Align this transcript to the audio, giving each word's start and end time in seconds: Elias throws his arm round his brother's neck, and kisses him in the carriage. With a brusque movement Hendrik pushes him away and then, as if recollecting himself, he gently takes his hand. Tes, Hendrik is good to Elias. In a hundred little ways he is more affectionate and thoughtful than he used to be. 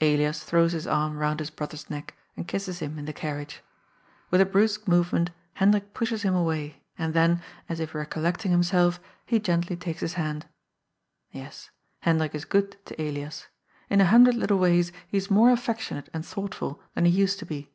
Elias 0.00 0.42
throws 0.42 0.72
his 0.72 0.88
arm 0.88 1.16
round 1.16 1.38
his 1.38 1.50
brother's 1.50 1.88
neck, 1.88 2.16
and 2.36 2.48
kisses 2.48 2.80
him 2.80 2.98
in 2.98 3.04
the 3.04 3.12
carriage. 3.12 3.62
With 4.28 4.40
a 4.40 4.44
brusque 4.44 4.88
movement 4.88 5.30
Hendrik 5.54 5.94
pushes 5.94 6.22
him 6.22 6.34
away 6.34 6.82
and 6.98 7.14
then, 7.14 7.40
as 7.68 7.78
if 7.78 7.94
recollecting 7.94 8.50
himself, 8.50 8.98
he 9.24 9.38
gently 9.38 9.76
takes 9.76 10.00
his 10.00 10.14
hand. 10.14 10.46
Tes, 11.32 11.70
Hendrik 12.00 12.34
is 12.34 12.44
good 12.44 12.84
to 12.86 13.00
Elias. 13.00 13.46
In 13.88 14.00
a 14.00 14.06
hundred 14.06 14.34
little 14.34 14.58
ways 14.58 14.90
he 15.06 15.16
is 15.16 15.30
more 15.30 15.52
affectionate 15.52 16.08
and 16.12 16.26
thoughtful 16.26 16.82
than 16.94 17.04
he 17.04 17.12
used 17.12 17.38
to 17.38 17.46
be. 17.46 17.70